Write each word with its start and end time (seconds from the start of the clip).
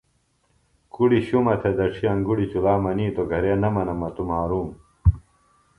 کُڑیۡ 0.93 1.25
شُمہ 1.27 1.55
تھےۡ 1.61 1.75
دڇھیۡ 1.77 2.09
انگُڑیۡ 2.13 2.49
چُلا 2.51 2.73
منیتوۡ 2.83 3.29
گھرے 3.31 3.53
نہ 3.61 3.69
منہ 3.75 3.93
مہ 3.99 4.09
توۡ 4.15 4.27
مھارُوم 4.29 4.69